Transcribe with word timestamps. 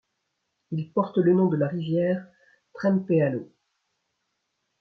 Il 0.71 0.91
porte 0.91 1.19
le 1.19 1.31
nom 1.31 1.45
de 1.45 1.57
la 1.57 1.67
rivière 1.67 2.25
Trempealeau. 2.73 3.51